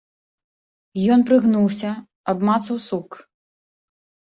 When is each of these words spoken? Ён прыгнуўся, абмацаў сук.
Ён 1.15 1.19
прыгнуўся, 1.27 1.91
абмацаў 2.35 2.83
сук. 2.89 3.09